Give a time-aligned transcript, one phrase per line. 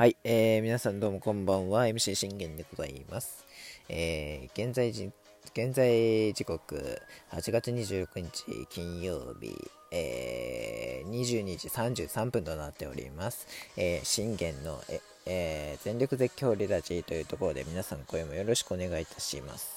[0.00, 3.44] はい、えー、皆さんどうもこんばんは、MC 信玄でございます。
[3.90, 5.10] えー、現在時、
[5.52, 9.54] 現在時刻、8月26日金曜日、
[9.92, 13.46] えー、22時33分となっております。
[13.76, 19.68] えー、信玄の、ええー、全力絶叫レラジーというところで皆さん声もよろしくお願いいたします。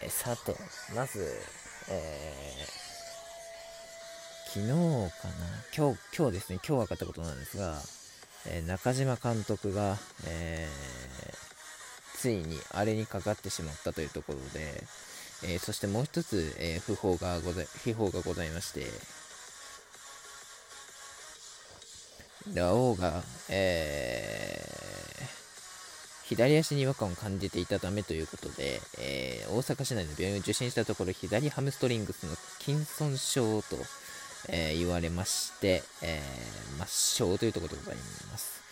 [0.00, 0.56] えー、さて、
[0.94, 1.30] まず、
[1.90, 4.68] えー、昨日
[5.20, 5.34] かな？
[5.76, 7.82] 今日、今日ですね、今日分かったことなんですが、
[8.48, 9.96] えー、中島監督が、
[10.26, 14.84] えー、ついにあれにかかってしまったというところで、
[15.44, 18.86] えー、そしてもう一つ、え訃報がござ訃報がございまして、
[22.54, 24.62] ラオウが、え
[26.24, 33.76] 左足に違和感を感じていたためということで、え大阪市内の病院を受診したところ、左ハムストリングスの筋損傷と、
[34.48, 37.96] えー、言われまして、えー、抹消というところでござい
[38.30, 38.62] ます。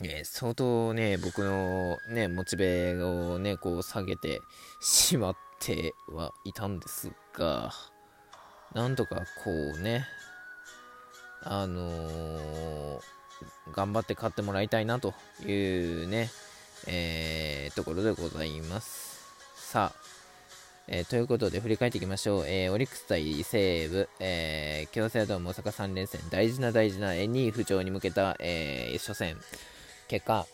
[0.00, 4.40] えー、相当ね、僕のね、モチベをね、こう下げて
[4.80, 7.72] しまってはいたんですが、
[8.74, 10.06] なんとかこうね、
[11.42, 13.00] あのー、
[13.72, 16.30] 頑張って勝ってもらいたいなというね、
[16.86, 19.18] えー、ところでございます。
[19.56, 20.07] さあ、
[20.90, 22.44] えー、ということで振り返っていきましょう。
[22.46, 29.36] えー、オリックス対西武、えー、京セラドーム大阪3連戦、大事な大事な2位浮上に向けた、えー、初戦、
[30.08, 30.46] 結果、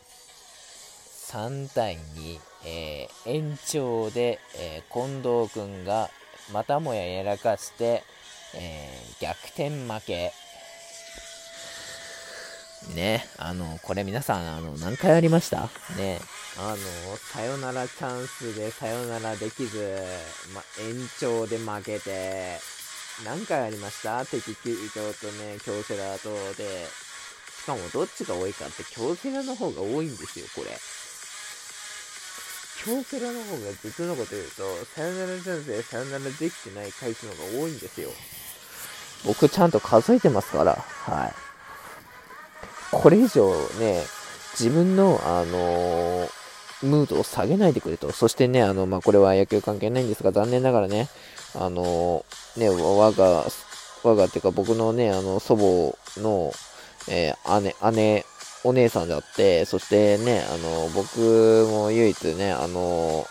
[1.28, 6.10] 3対2、えー、延長で、え、近藤君が
[6.52, 8.02] またもややらかして、
[8.56, 10.32] え、逆転負け。
[12.94, 15.70] ね、あの、これ皆さん、あの、何回ありました？
[15.96, 16.20] ね、
[16.58, 16.76] あの、
[17.32, 20.02] サヨナラチャンスでサヨナラできず、
[20.54, 22.58] ま、延長で負けて、
[23.24, 24.24] 何回ありました？
[24.26, 26.86] 敵球場とね、京セラとで、
[27.62, 30.76] しかもどっちが多いかって京セラの方が多いんですよ、これ。
[32.84, 38.10] 京セラの方が実のこと言うと、サヨナラチャンスでサヨナラできてない回数の方が多いんですよ。
[39.24, 41.43] 僕ちゃんと数えてますから、はい。
[42.90, 44.02] これ以上ね、
[44.58, 46.28] 自分の、あの
[46.82, 48.12] ムードを下げないでくれと。
[48.12, 51.08] そしてね、あの、まあ、これは野球関係ないんですが、残念ながらね、
[51.54, 52.24] あの、
[52.56, 53.44] ね、我が、
[54.02, 56.52] 我がっていうか僕のね、あの、祖母の、
[57.08, 58.24] えー、姉、姉、
[58.64, 63.26] お姉さんであって、そしてね、あの、僕も唯一ね、あの、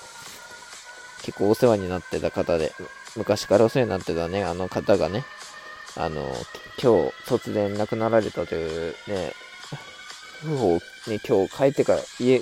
[1.22, 2.74] 結構お世話になってた方で、
[3.16, 5.24] 昔からお世話になってたね、あの方がね、
[5.96, 6.22] あの、
[6.82, 9.34] 今日突然亡くなられたというね、
[10.46, 10.70] 夫婦を
[11.08, 12.40] ね、今日帰ってから家、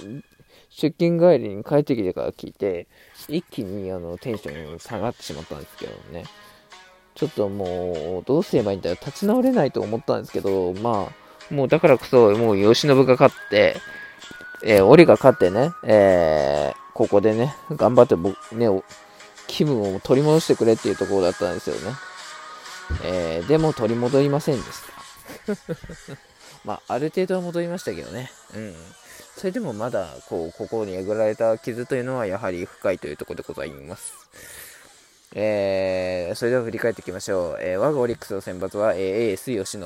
[0.69, 2.88] 出勤帰りに帰ってきてから聞いて、
[3.28, 6.23] 一気にあのテンション下がってしまったんですけどね。
[7.13, 8.95] ちょっともう、どうすればいいんだよ。
[8.95, 13.75] 立ち直れないと思ったんですけど、まあ、もうだからこそ、もう吉信が勝って、
[14.63, 18.68] えー、オリが勝ってね、えー、ここでね、頑張って僕、ね、
[19.47, 21.95] 気分を取り戻してくれっていうところだったんですよね。
[23.03, 24.68] えー、でも取り戻りませんでし
[26.16, 26.31] た。
[26.64, 28.32] まあ、ある程度は戻りましたけどね。
[28.56, 28.74] うん。
[29.36, 34.14] それでもまだこう心にえぐられた傷というのはやはり深いというところでございます。
[35.34, 37.58] えー、それでは振り返っていきましょう。
[37.62, 39.82] えー、我がオリックスの選抜は、えー、エース吉信。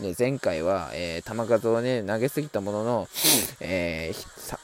[0.00, 3.08] ね、前回は、えー、球数をね、投げすぎたものの、
[3.60, 4.58] えー、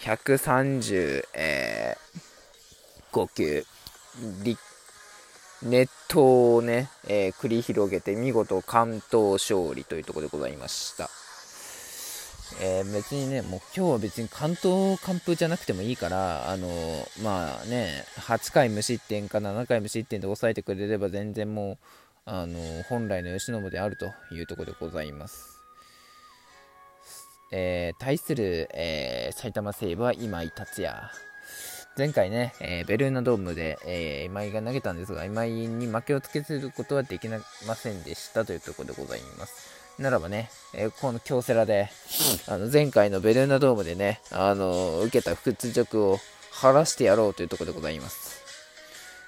[0.00, 3.64] 130、えー、5球、
[5.64, 11.08] ットをね、えー、繰り広げて見事関東勝利というところでございました。
[12.60, 21.78] えー、別にね、もう今日は別に関東完封じゃなくてもいいから、あのー、まあね、8回無失点か7回無失点で抑えてくれれば全然もう、
[22.26, 25.60] あのー、本来の吉信であるというところでございます。
[27.52, 31.10] え対する、え埼玉西武は今井達也。
[31.96, 37.40] 前回ね、えベルーナドームで、え今井が投げたんですが、今井に負けをつけすることはできま
[37.76, 39.74] せんでしたというところでございます。
[39.98, 41.88] ならばね、えー、この京セラで、
[42.48, 46.18] あの前回のベルーナドームでね、あの受けた屈辱を
[46.50, 48.42] 晴らしてやろうというところでございます。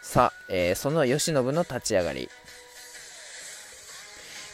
[0.02, 2.28] さあ、えー、その慶喜の立ち上がり。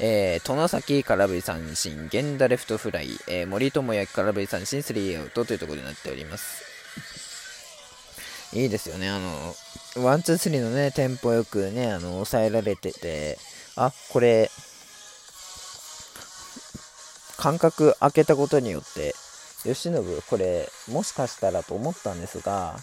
[0.00, 6.71] えー、外崎空振り三振、源田レフトフライ、えー、森友哉空振り三振、スリーアウトというところになっております。
[8.54, 13.38] いいですよね、あの、ワン、ツー、スリーのね、テンポよくね、あの、抑えられてて、
[13.76, 14.50] あ、これ、
[17.38, 19.14] 間隔空けたことによって、
[19.64, 22.76] 由伸、これ、もしかしたらと思ったんですが、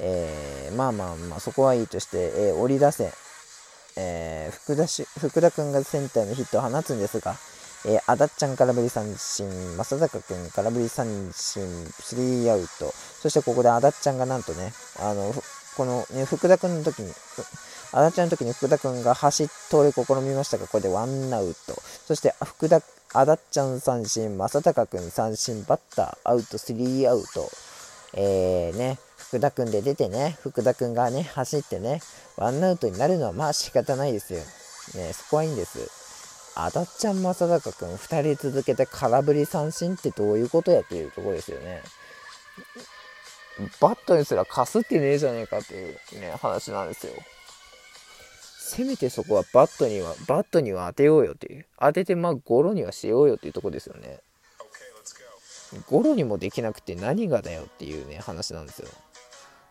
[0.00, 3.12] えー、まあまあまあ、そこはいいとして、えー、折り出せ、
[3.96, 7.36] えー、福田し福田君がセンターにヒットを放つんですが、
[7.86, 11.62] えー、あだっちゃん空振り三振、正坂くん空振り三振、
[12.00, 15.34] スリーアウト、そしてここであだっちゃんがなんとね、あの、
[15.76, 17.12] この、ね、福田くんの時に、
[17.92, 21.74] あだちゃんの時に福田くんが走っ通り試みましたが、これでワンアウト。
[22.06, 22.80] そして福田、
[23.12, 27.50] あだっちゃん三振、正隆くん三振、バッターアウト、スリーアウト。
[28.14, 32.00] えー、ね、福田くんで出てね、福田くんがね、走ってね、
[32.36, 34.40] ワンアウトになるのはまあ仕方ないですよ。
[34.94, 36.03] ね、そこはいいんです。
[36.56, 41.82] あだっちゃん、正隆くん、2人続けて空振り三振ってどういうことやっていうところですよね。
[43.80, 47.12] バットにすらかすってねえじゃねえかっていうね、話なんですよ。
[48.58, 51.66] せめてそこはバットには、バットには当てようよっていう。
[51.78, 54.20] 当ててまあゴロにはしようよっていうとこですよね。
[55.88, 58.88] ゴロにもできなくて何がだよっていうね、話なんですよ。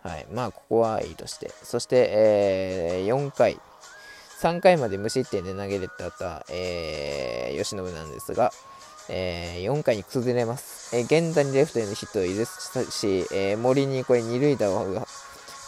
[0.03, 0.25] はい。
[0.31, 1.51] まあ、ここはいいとして。
[1.63, 3.59] そして、えー、4回。
[4.44, 8.51] 3回まで無失点で投げれたた、えー、吉信なんですが、
[9.07, 10.94] えー、4回に崩れます。
[10.94, 12.44] えー、現在にレフトへのヒットを許
[12.92, 15.07] し、えー、森にこれ2塁打を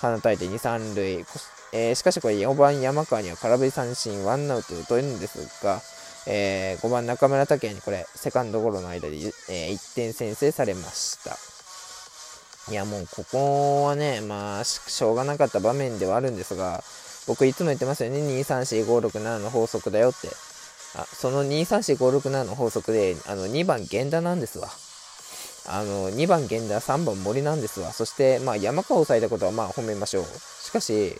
[0.01, 1.25] 放たれて2、3塁。
[1.71, 5.81] えー、しかしこれ4番山川には空振り三振、ワンアウトとるんですが、
[6.27, 11.37] えー、5番中村拓也にこれ、セカンドゴロの間で、えー、1点先制されました。
[12.69, 16.83] いや、もうここはね、まあ、しょうがなかった場面ではあるんですが、
[17.27, 18.19] 僕いつも言ってますよね。
[18.19, 20.29] 23456の法則だよって。
[20.97, 24.69] あ、その23456の法則で、あの、2番源田なんですわ。
[25.67, 27.91] あの、2番源田、3番森なんですわ。
[27.91, 30.25] そして、まあ、山川を抑えたことは、まあ、褒めましょう。
[30.25, 31.19] しかし、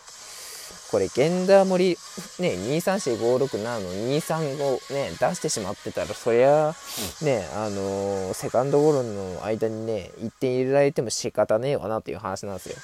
[0.92, 1.98] これ、源田森、
[2.40, 6.76] ね、23456の235ね、出してしまってたら、そりゃ、
[7.24, 12.76] ね、あのー、セカンドゴロの間にね、1点入れられても仕方ねえわなっていう話なんですよ。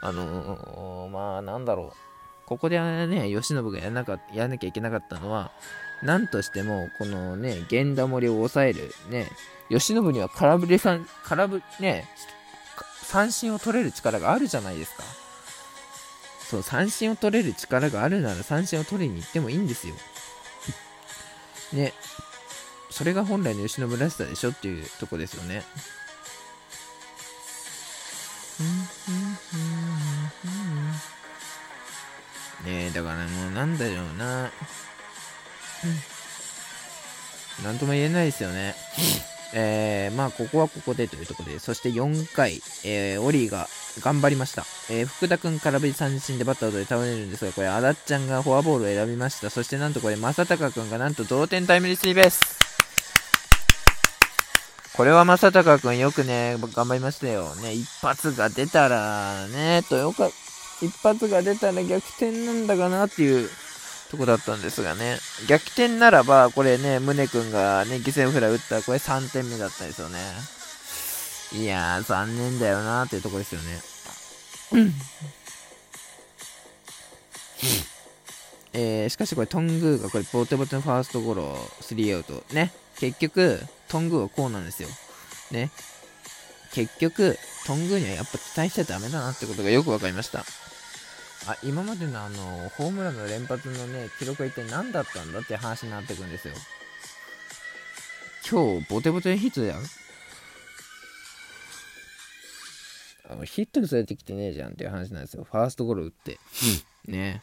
[0.00, 1.96] あのー、まあ、なんだろう。
[2.46, 5.50] ここでね、慶喜がやらなかやらなきゃいけなかったのは、
[6.02, 9.28] なんとしても、このね、源田森を抑える、ね、
[9.70, 12.06] 慶喜には空振りさん、空振、ね、
[13.02, 15.02] 三振を取れる力があるじゃないですか。
[16.50, 19.94] そう、三振を取れる力があるなら三振を取りに行ってもいいんですよ。
[21.72, 21.94] ね。
[22.90, 25.62] それが本来の慶喜らしさでしょっていうとこですよね。
[32.94, 34.50] だからもうなんだろうな。
[37.62, 38.74] なんとも言えないですよね。
[39.56, 43.68] えー、まあ、ここはここでというところで、そして4回、えー、オリーが
[44.00, 44.64] 頑張りました。
[44.90, 49.50] えー、福田くん空振り三振でバッターで倒れるんですが、これ、あだっちゃんがフォアボールを選びました。
[49.50, 52.58] そしてなんとこれ、正隆くんがなんと同点タイムリースリーベース。
[54.96, 57.54] これは正隆くんよくね、頑張りましたよ。
[57.56, 60.30] ね、一発が出たら、ね、とよか、
[60.82, 63.48] 一発が出たら逆転なんだかなっていう
[64.10, 65.18] とこだったんですがね。
[65.48, 70.18] 逆転ならば、これね、宗君がね、犠牲フライ打ったら、これ3点目だったですよね。
[71.52, 73.80] いやー、残念だよなーっていうとこですよね。
[78.76, 82.42] えー、しかしこれ、トングーがこれ、ボテボテのファーストゴロ、スリーアウト。
[82.52, 82.72] ね。
[82.98, 84.88] 結局、トングーはこうなんですよ。
[85.52, 85.70] ね。
[86.72, 90.44] 結局、トングーにはやっぱ期待しちゃダメだなってことがよく分かりました。
[91.46, 96.54] あ、今までのあの、ホームランの連発のね、記録は一体何だったんだって話になってくんですよ。
[98.50, 99.74] 今日、ボテボテヒットだよ。
[103.28, 105.44] あのヒットされてきてねえじゃんっていう話なんですよ。
[105.44, 106.38] ファーストゴロ打って。
[107.06, 107.40] ね。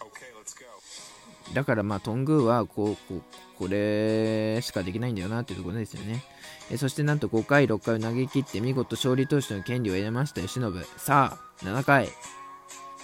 [1.53, 3.21] だからまあ、トングーはこう、こう、
[3.57, 6.23] これしかできないんだよなっていうところですよね。
[6.69, 10.85] えそしてなんと5回、6回を投げ切って見事勝利投手の権利を得ました吉信。
[10.97, 12.09] さあ、7回。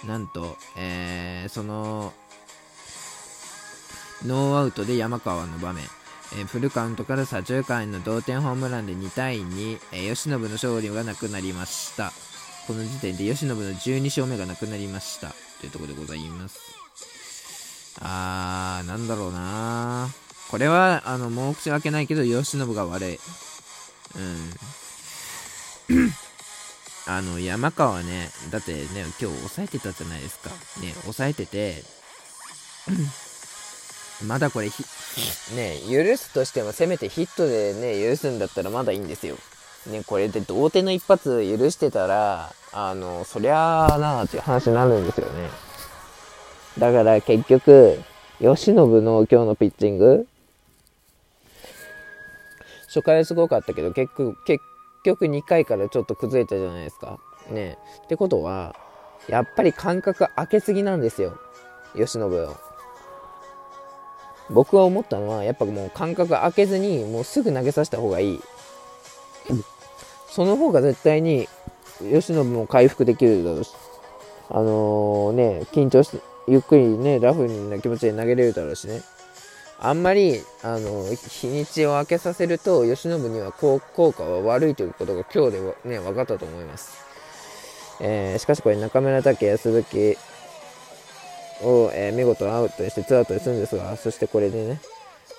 [0.06, 2.12] なんと、えー、その、
[4.24, 5.84] ノーアウトで山川の場面。
[6.32, 12.12] えー、フルカウントから左中間への同点ホームランで2対2、えー、吉信の勝利がなくなりました。
[12.66, 15.32] この時点で吉信の12勝目がなくなりました。
[15.60, 16.60] というところでございます。
[18.00, 20.08] あー、なんだろうな
[20.50, 23.20] これは、あの、申し訳ないけど、吉信が悪い。
[25.90, 26.08] うん。
[27.08, 28.86] あの、山川ね、だってね、
[29.18, 30.50] 今日抑えてたじゃないですか。
[30.82, 31.82] ね、抑えてて、
[34.26, 34.72] まだこれね、
[35.90, 39.36] 許すとしても、せめてヒットでね、許すんだったらまだいいんですよ。
[39.86, 45.48] ね、これで同点の一発許してたら、あの、そりゃあなあっていう話になるんですよね。
[46.78, 48.02] だから結局、
[48.38, 50.26] 吉信の今日のピッチング、
[52.88, 54.62] 初回すごかったけど、結局、結
[55.08, 57.18] 局2回からちょっと崩れたじゃないですか。
[57.50, 58.74] ねってことは、
[59.28, 61.38] やっぱり間隔空けすぎなんですよ。
[61.94, 62.48] 吉信
[64.50, 68.40] 僕は思ったのはやっぱもう間隔空けずにもうすぐ投げさせた方がいい、
[70.30, 71.48] その方が絶対に
[72.00, 73.74] 慶喜も回復できるだろうし。
[74.50, 79.02] あのー、ね緊張してゆっくりねラフな気持ちで投げれるだろうしね。
[79.80, 87.04] あんまりあの日にちを空けさせると慶喜には効果は悪いということが今日でね分かったと思います、
[88.00, 90.16] えー、しかしこれ中村武鈴木
[91.62, 94.80] を、えー、見事アウトにしてツーアウトにするんですがそしてこれでね、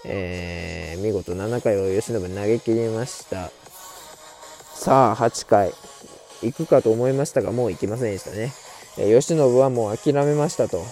[0.05, 3.51] えー、見事7回を慶喜投げ切りました。
[4.73, 5.73] さあ8回。
[6.41, 8.53] 行くかと思いましたがもう行きませんでしたね、
[8.97, 10.85] えー、慶喜はもう諦めましたと。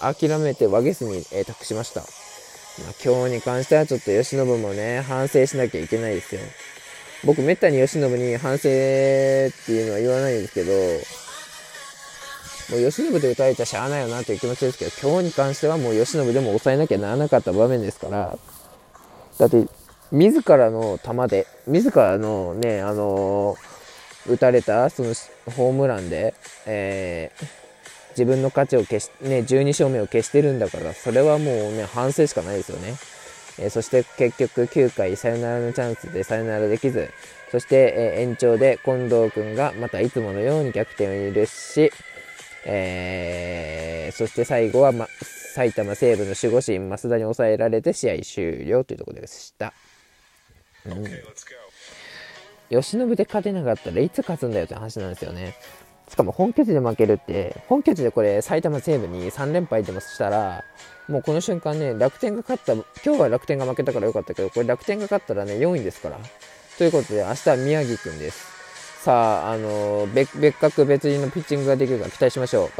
[0.00, 2.00] 諦めてワゲスに、えー、託しました。
[2.00, 2.06] ま
[2.90, 6.40] あ、今日に関してはちょっと慶喜もね、反省しなきゃいけないですよ。
[7.24, 8.70] 僕、めったに慶喜に反省って
[9.72, 10.72] いうのは言わないんですけど、
[12.70, 18.38] もう慶喜で打たれちゃしゃあないよなという気持ちですけど、今日に関してはもう慶喜でも抑えなきゃならなかった場面ですから、
[19.38, 19.66] だって、
[20.12, 25.14] 自らの球で、自らのね、あのー、打たれた、その、
[25.56, 26.34] ホームランで、
[26.66, 27.46] えー、
[28.18, 32.94] 自分の価値を消し、ね、12勝目を消してるんだから、それはもうね、反省しかないですよね。
[33.60, 37.10] えー、そして結局9回サヨナラのチャンスでサヨナラできず、
[37.52, 41.92] そして、えー、延長で近藤君がまたいつものように逆転を許し、
[42.64, 45.06] えー、そして最後は、ま、
[45.54, 49.72] 埼玉西部の守護神増田に抑えられて試合終了というところでした。
[50.86, 51.04] うん、
[52.70, 55.54] 慶喜で勝てなかったらいつ勝つんだよって話なんですよね。
[56.08, 60.64] しかも本拠地で負けるって、本拠地でこれ埼玉西部に3連敗でもしたら、
[61.06, 66.18] もうこの瞬間ね、楽天が勝った、今日は楽天が負けたからよかったけど、これ楽天が勝ったらね、4位ですから。
[66.78, 68.58] ということで、明日は宮城くんです。
[69.02, 72.70] さあ、あの別格別人のピッチングができるか期待しましょう。